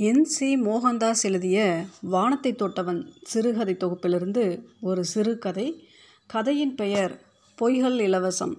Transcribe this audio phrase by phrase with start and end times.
[0.00, 0.48] N C.
[0.62, 5.88] Mohandas எழுதிய வானத்தை தொட்டவன் சிறுகதை தொகுப்பிலிருந்து ஒரு சிறுகதை
[6.26, 7.20] கதையின் பெயர்
[7.62, 8.54] பொய்கள் இலவசம்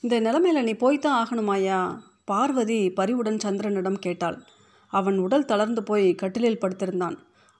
[0.00, 4.42] இந்த நிலைமையில் நீ போய்த்தான் ஆகணுமாயா பார்வதி பரிவுடன் சந்திரனிடம் கேட்டாள்.
[4.88, 7.16] அவன் உடல் தளர்ந்து போய் கட்டிலில் படுத்திருந்தான்.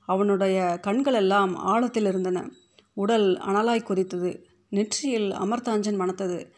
[0.06, 2.50] அவனுடைய கண்கள் எல்லாம் ஆழத்தில் இருந்தன.
[2.94, 4.32] உடல் அனலாய் குதித்தது.
[4.68, 6.50] நெற்றியில் அமர்தாஞ்சன் மணத்தது.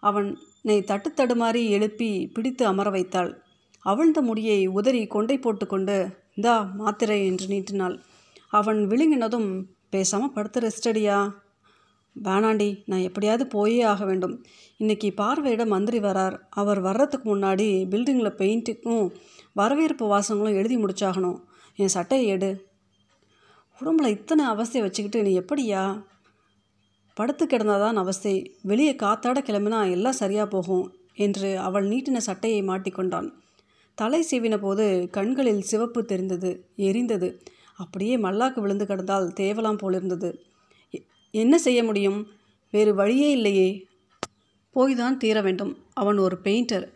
[0.00, 3.32] அவனை தட்டுத்தடுமாறி எழுப்பி பிடித்து அமர வைத்தாள்.
[3.80, 5.96] அவிழ்ந்த முடியை உதறி கொண்டை போட்டுக்கொண்டு
[6.34, 7.96] இந்தா மாத்திரை என்று நீட்டினாள்.
[8.48, 11.32] அவன் விழுங்கினதும் பேசாமல் படுத்து ரெஸ்டடியா
[12.22, 14.44] வேணாண்டி நான் எப்படியாவது போயே ஆக வேண்டும்.
[14.76, 16.36] இன்னைக்கு பார்வையிட மந்திரி வரார்.
[16.50, 19.04] அவர் வர்றதுக்கு முன்னாடி பில்டிங்கில் பெயிண்ட்டுக்கும்
[19.52, 21.38] வரவேற்பு வாசங்களும் எழுதி முடிச்சாகணும்.
[21.76, 22.68] என் சட்டையை எடு.
[23.80, 26.02] உடம்புல இத்தனை அவஸ்தையை வச்சுக்கிட்டு நீ எப்படியா?
[27.14, 28.56] படுத்து கிடந்தாதான் அவஸ்தை.
[28.62, 30.84] வெளியே காத்தாட கிளம்பினா எல்லாம் சரியாக போகும்
[31.14, 33.28] என்று அவள் நீட்டின சட்டையை மாட்டிக்கொண்டான்.
[33.94, 37.40] தலை சீவின போது கண்களில் சிவப்பு தெரிந்தது எரிந்தது.
[37.76, 40.42] அப்படியே மல்லாக்கு விழுந்து கிடந்தால் தேவலாம் போலிருந்தது.
[41.30, 42.26] என்ன செய்ய முடியும்?
[42.70, 43.86] வேறு வழியே இல்லையே.
[44.74, 45.84] போய்தான் தீர வேண்டும்.
[45.92, 46.86] அவன் ஒரு பெயிண்டர்.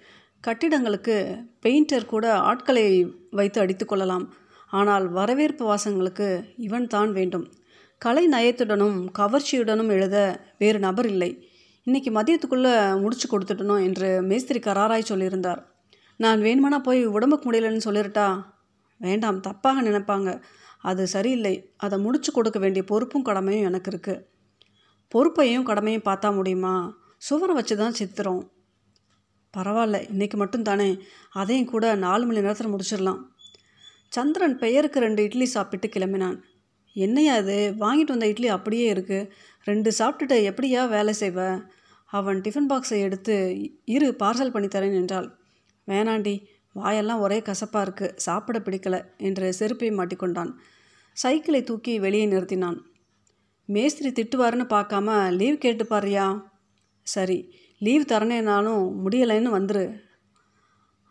[0.46, 4.34] கட்டிடங்களுக்கு பெயிண்டர் கூட ஆட்களை வைத்து அடித்து கொள்ளலாம்.
[4.70, 7.52] ஆனால் வரவேற்பு வாசங்களுக்கு இவன் தான் வேண்டும்.
[7.98, 11.48] கலை நயத்துடனும் கவர்ச்சியுடனும் எழுத வேறு நபர் இல்லை.
[11.82, 15.62] இன்னைக்கு மதியத்துக்குள்ளே முடிச்சு கொடுத்துட்டணும் என்று மேஸ்திரி கராராய் சொல்லியிருந்தார்.
[16.16, 18.44] நான் வேணுமானா போய் உடம்புக்கு முடியலன்னு சொல்லிருட்டா?
[18.96, 20.42] வேண்டாம் தப்பாக நினைப்பாங்க.
[20.78, 21.72] அது சரியில்லை.
[21.76, 24.24] அதை முடிச்சு கொடுக்க வேண்டிய பொறுப்பும் கடமையும் எனக்கு இருக்குது
[25.08, 26.96] பொறுப்பையும் கடமையும் பார்த்தா முடியுமா?
[27.16, 28.42] சுவரை வச்சு தான் சித்திரம்
[29.54, 30.98] பரவாயில்ல இன்றைக்கி மட்டும் தானே
[31.30, 33.20] அதையும் கூட நாலு மணி நேரத்தில் முடிச்சிடலாம்.
[34.08, 36.36] சந்திரன் பெயருக்கு ரெண்டு இட்லி சாப்பிட்டு கிளம்பினான்.
[36.96, 39.28] என்னையா அது வாங்கிட்டு வந்த இட்லி அப்படியே இருக்குது
[39.64, 41.64] ரெண்டு சாப்பிட்டுட்டு எப்படியா வேலை செய்வ?
[42.04, 43.36] அவன் டிஃபன் பாக்ஸை எடுத்து
[43.84, 45.28] இரு பார்சல் பண்ணி தரேன் என்றாள்.
[45.88, 46.34] வேணாண்டி
[46.72, 50.50] வாயெல்லாம் ஒரே கசப்பாக இருக்குது சாப்பிட பிடிக்கல என்று செருப்பை மாட்டிக்கொண்டான்.
[51.16, 52.78] சைக்கிளை தூக்கி வெளியே நிறுத்தினான்.
[53.68, 56.26] மேஸ்திரி திட்டுவாருன்னு பார்க்காம லீவ் கேட்டு பாருயா
[57.06, 57.38] சரி
[57.78, 59.84] லீவ் தரணேனாலும் முடியலைன்னு வந்துரு.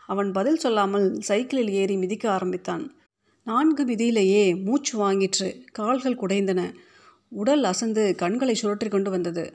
[0.09, 2.83] அவன் பதில் சொல்லாமல் சைக்கிளில் ஏறி மிதிக்க ஆரம்பித்தான்.
[3.47, 6.61] நான்கு மிதியிலேயே மூச்சு வாங்கிற்று கால்கள் குடைந்தன.
[7.31, 9.45] உடல் அசந்து கண்களை சுழற்றி கொண்டு வந்தது.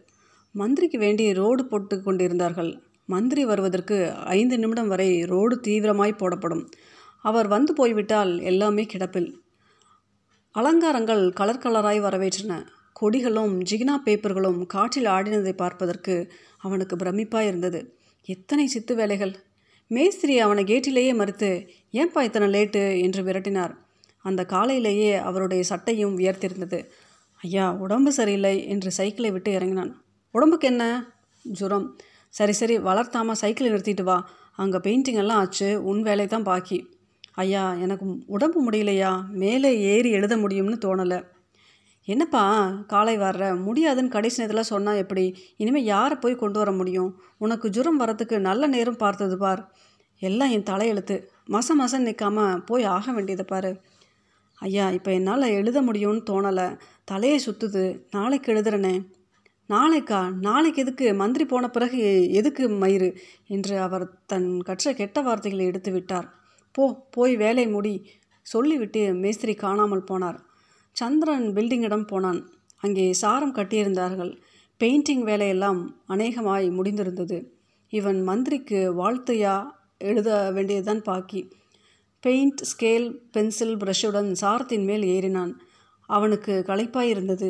[0.55, 2.73] மந்திரிக்கு வேண்டி ரோடு போட்டு கொண்டிருந்தார்கள்.
[3.09, 3.97] மந்திரி வருவதற்கு
[4.29, 6.65] ஐந்து நிமிடம் வரை ரோடு தீவிரமாய் போடப்படும்.
[7.25, 9.29] அவர் வந்து போய்விட்டால் எல்லாமே கிடப்பில்.
[10.55, 12.53] அலங்காரங்கள் கலர் கலராய் வரவேற்றன.
[13.01, 16.15] கொடிகளும் ஜிகினா பேப்பர்களும் காற்றில் ஆடினதை பார்ப்பதற்கு
[16.59, 17.81] அவனுக்கு பிரமிப்பாக இருந்தது
[18.29, 19.35] எத்தனை சித்து வேலைகள்!
[19.91, 21.51] மேஸ்திரி அவனை கேட்டிலேயே மறுத்து
[21.93, 22.83] ஏன்பா இத்தனை லேட்டு?
[23.03, 23.75] என்று விரட்டினார்.
[24.25, 26.79] அந்த காலையிலேயே அவருடைய சட்டையும் உயர்த்திருந்தது.
[27.41, 29.93] ஐயா உடம்பு சரியில்லை என்று சைக்கிளை விட்டு இறங்கினான்.
[30.35, 30.85] உடம்புக்கு என்ன?
[31.45, 31.89] ஜுரம்.
[32.29, 34.29] சரி சரி வளர்த்தாமல் சைக்கிளை நிறுத்திட்டு வா.
[34.57, 36.89] அங்கே பெயிண்டிங் எல்லாம் ஆச்சு உன் வேலை தான் பாக்கி.
[37.33, 39.29] ஐயா எனக்கு உடம்பு முடியலையா?
[39.29, 41.25] மேலே ஏறி எழுத முடியும்னு தோணலை.
[42.05, 43.63] என்னப்பா காலை வர்ற?
[43.63, 45.37] முடியாதுன்னு கடைசி நேரத்தில் சொன்னால் எப்படி?
[45.57, 47.21] இனிமேல் யாரை போய் கொண்டு வர முடியும்?
[47.39, 49.73] உனக்கு ஜுரம் வரத்துக்கு நல்ல நேரம் பார்த்தது பார்.
[50.19, 51.17] எல்லாம் என் தலையெழுத்து.
[51.49, 53.81] மச மசம் நிற்காம போய் ஆக வேண்டியதை பாரு.
[54.55, 56.79] ஐயா இப்போ என்னால் எழுத முடியும்னு தோணலை.
[57.05, 58.95] தலையை சுற்றுது நாளைக்கு எழுதுறனே.
[59.69, 60.33] நாளைக்கா?
[60.41, 61.15] நாளைக்கு எதுக்கு?
[61.15, 63.17] மந்திரி போன பிறகு எதுக்கு மயிறு?
[63.47, 66.29] என்று அவர் தன் கற்ற கெட்ட வார்த்தைகளை எடுத்து விட்டார்.
[66.73, 68.11] போ போய் வேலை முடி
[68.43, 70.39] சொல்லிவிட்டு மேஸ்திரி காணாமல் போனார்.
[70.93, 72.41] சந்திரன் பில்டிங்கிடம் போனான்.
[72.77, 74.33] அங்கே சாரம் கட்டியிருந்தார்கள்.
[74.81, 77.47] பெயிண்டிங் வேலையெல்லாம் அநேகமாய் முடிந்திருந்தது.
[77.89, 79.67] இவன் மந்திரிக்கு வாழ்த்தையா
[79.99, 81.53] எழுத வேண்டியதுதான் பாக்கி.
[82.21, 85.53] பெயிண்ட் ஸ்கேல் பென்சில் ப்ரஷ்ஷுடன் சாரத்தின் மேல் ஏறினான்.
[86.07, 87.49] அவனுக்கு களைப்பாயிருந்தது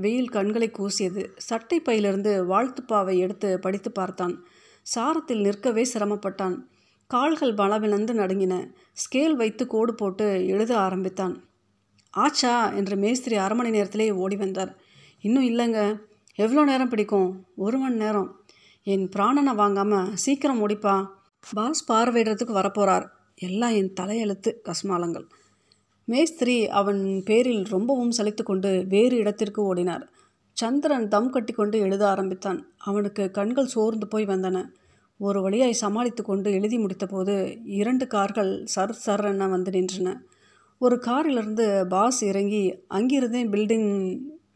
[0.00, 1.22] வெயில் கண்களை கூசியது.
[1.36, 4.34] சட்டை பையிலிருந்து வாழ்த்துப்பாவை எடுத்து படித்து பார்த்தான்.
[4.86, 6.56] சாரத்தில் நிற்கவே சிரமப்பட்டான்.
[7.10, 8.54] கால்கள் பலவிழந்து நடுங்கின.
[9.02, 11.34] ஸ்கேல் வைத்து கோடு போட்டு எழுத ஆரம்பித்தான்.
[12.14, 14.72] ஆச்சா என்று மேஸ்திரி அரை மணி நேரத்திலே ஓடி வந்தார்.
[15.20, 15.80] இன்னும் இல்லைங்க.
[16.38, 17.30] எவ்வளோ நேரம் பிடிக்கும்?
[17.56, 18.28] ஒரு மணி நேரம்.
[18.86, 20.96] என் பிராணனை வாங்காமல் சீக்கிரம் முடிப்பா
[21.52, 23.06] பாஸ் பார்வையிடுறதுக்கு வரப்போகிறார்
[23.40, 24.50] எல்லாம் என் தலையெழுத்து.
[24.64, 25.26] கஸ்மாலங்கள்.
[26.08, 30.04] மேஸ்திரி அவன் பேரில் ரொம்பவும் சலித்து கொண்டு வேறு இடத்திற்கு ஓடினார்.
[30.52, 32.60] சந்திரன் தம் கட்டிக்கொண்டு எழுத ஆரம்பித்தான்.
[32.78, 34.66] அவனுக்கு கண்கள் சோர்ந்து போய் வந்தன.
[35.20, 37.34] ஒரு வழியாய் சமாளித்து கொண்டு எழுதி முடித்தபோது
[37.64, 40.14] இரண்டு கார்கள் சர் சர் என வந்து நின்றன.
[40.78, 43.90] ஒரு காரிலிருந்து பாஸ் இறங்கி அங்கிருந்தே பில்டிங்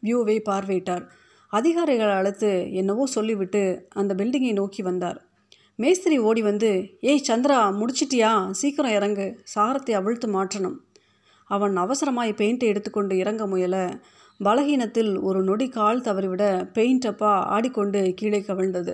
[0.03, 1.05] வியூவை பார்வையிட்டார்.
[1.51, 5.19] அதிகாரிகள் அழைத்து என்னவோ சொல்லிவிட்டு அந்த பில்டிங்கை நோக்கி வந்தார்.
[5.75, 6.71] மேஸ்திரி ஓடி வந்து
[7.01, 8.49] ஏய் சந்திரா முடிச்சிட்டியா?
[8.51, 9.27] சீக்கிரம் இறங்கு.
[9.55, 10.79] சாரத்தை அவிழ்த்து மாற்றணும்.
[11.55, 13.77] அவன் அவசரமாய் பெயிண்டை எடுத்துக்கொண்டு இறங்க முயல.
[14.39, 18.93] பலகீனத்தில் ஒரு நொடி கால் தவறிவிட பெயிண்ட் அப்பா ஆடிக்கொண்டு கீழே கவிழ்ந்தது.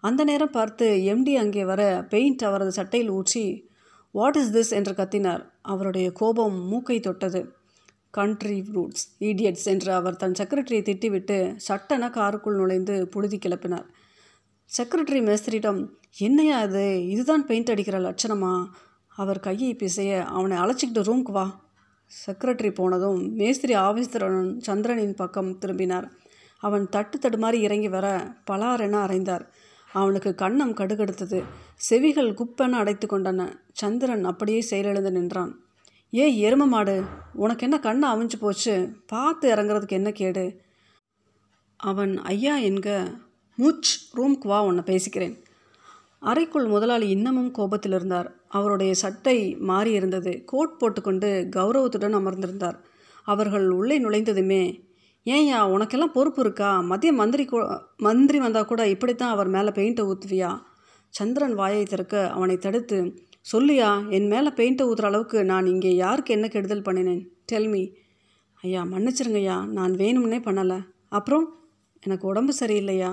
[0.00, 3.44] அந்த நேரம் பார்த்து எம்டி அங்கே வர பெயிண்ட் அவரது சட்டையில் ஊற்றி
[4.14, 5.42] வாட் இஸ் திஸ் என்று கத்தினார்.
[5.72, 7.40] அவருடைய கோபம் மூக்கை தொட்டது.
[8.10, 11.38] கண்ட்ரி ரூட்ஸ் ஈடியட்ஸ் என்று அவர் தன் செக்ரட்டரியை திட்டிவிட்டு
[11.68, 13.86] சட்டன காருக்குள் நுழைந்து புழுதி கிளப்பினார்.
[14.70, 15.80] செக்ரட்டரி மேஸ்திரியிடம்
[16.18, 18.52] என்னையா அது இதுதான் பெயிண்ட் அடிக்கிற லட்சணமா?
[19.12, 21.46] அவர் கையை பிசைய அவனை அழைச்சிக்கிட்டு ரூம்க்கு வா.
[22.26, 26.10] செக்ரட்டரி போனதும் மேஸ்திரி ஆபீஸ்தரன் சந்திரனின் பக்கம் திரும்பினார்.
[26.58, 29.50] அவன் தட்டு தடுமாறி இறங்கி வர பலாரென அறைந்தார்.
[29.92, 31.42] அவனுக்கு கண்ணம் கடுகெடுத்தது.
[31.76, 33.52] செவிகள் குப்பென அடைத்து கொண்டன.
[33.72, 35.64] சந்திரன் அப்படியே செயலிழந்து நின்றான்.
[36.14, 38.92] ஏ எரும மாடு உனக்கு என்ன கண்ணை அவிஞ்சு போச்சு?
[39.06, 40.60] பார்த்து இறங்குறதுக்கு என்ன கேடு?
[41.76, 43.16] அவன் ஐயா என்க
[43.58, 45.43] மூச் ரூம்க்கு வா உன்னை பேசிக்கிறேன்.
[46.30, 49.36] அறைக்குள் முதலாளி இன்னமும் கோபத்தில் இருந்தார் அவருடைய சட்டை
[49.68, 50.32] மாறியிருந்தது.
[50.44, 52.78] கோட் போட்டுக்கொண்டு கௌரவத்துடன் அமர்ந்திருந்தார்.
[53.24, 54.62] அவர்கள் உள்ளே நுழைந்ததுமே
[55.26, 56.70] ஏன்யா உனக்கெல்லாம் பொறுப்பு இருக்கா?
[56.80, 57.58] மதிய மந்திரி கூ
[57.96, 60.50] மந்திரி வந்தால் கூட இப்படித்தான் அவர் மேலே பெயிண்ட்டை ஊற்றுவியா
[61.08, 62.98] சந்திரன் வாயை திறக்க அவனை தடுத்து
[63.52, 67.22] சொல்லியா என் மேலே பெயிண்ட்டை ஊற்றுற அளவுக்கு நான் இங்கே யாருக்கு என்ன கெடுதல் பண்ணினேன்?
[67.52, 67.84] டெல்மி
[68.62, 70.78] ஐயா மன்னிச்சிருங்கய்யா நான் வேணும்னே பண்ணலை.
[71.08, 71.46] அப்புறம்?
[72.00, 73.10] எனக்கு உடம்பு சரியில்லையா?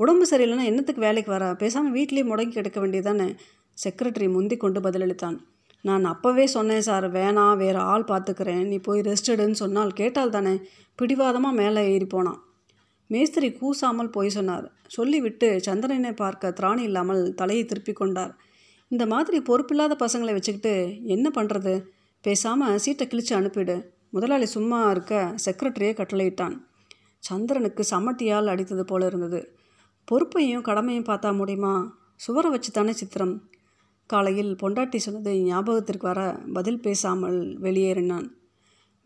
[0.00, 1.46] உடம்பு சரியில்லைன்னா என்னத்துக்கு வேலைக்கு வர?
[1.62, 3.28] பேசாமல் வீட்லேயே முடங்கி கிடக்க வேண்டியதானே
[3.84, 5.36] செக்ரட்டரி முந்தி கொண்டு பதிலளித்தான்.
[5.84, 10.54] நான் அப்போவே சொன்னேன் சார் வேணாம் வேறு ஆள் பார்த்துக்கிறேன் நீ போய் ரெஸ்ட் எடுன்னு சொன்னால் கேட்டால் தானே
[10.98, 12.40] பிடிவாதமாக மேலே ஏறி போனான்.
[13.10, 14.66] மேஸ்திரி கூசாமல் போய் சொன்னார்.
[14.96, 18.32] சொல்லிவிட்டு சந்திரனை பார்க்க திராணி இல்லாமல் தலையை திருப்பி கொண்டார்.
[18.90, 20.74] இந்த மாதிரி பொறுப்பில்லாத பசங்களை வச்சுக்கிட்டு
[21.14, 21.72] என்ன பண்ணுறது
[22.24, 23.76] பேசாமல் சீட்டை கிழிச்சு அனுப்பிடு.
[24.10, 25.14] முதலாளி சும்மா இருக்க
[25.44, 26.54] செக்ரட்டரியே கட்டளையிட்டான்.
[27.28, 29.40] சந்திரனுக்கு சமட்டியால் அடித்தது போல இருந்தது.
[30.10, 31.74] பொறுப்பையும் கடமையும் பார்த்தா முடியுமா?
[32.16, 33.34] சுவரை வச்சு தானே சித்திரம்.
[34.10, 36.20] காலையில் பொண்டாட்டி சொன்னது ஞாபகத்திற்கு வர
[36.52, 38.26] பதில் பேசாமல் வெளியேறினான்.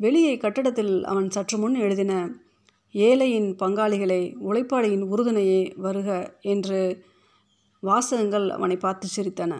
[0.00, 2.12] வெளியே கட்டடத்தில் அவன் சற்று முன் எழுதின
[2.94, 6.08] ஏழையின் பங்காளிகளை உழைப்பாளியின் உறுதுணையே வருக
[6.52, 6.80] என்று
[7.82, 9.52] வாசகங்கள் அவனை பார்த்து சிரித்தன.